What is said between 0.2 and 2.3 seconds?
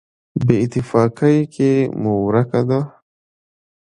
په بېاتفاقۍ کې مو